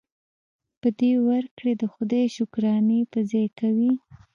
[0.79, 3.91] په دې ورکړې د خدای شکرانې په ځای کوي.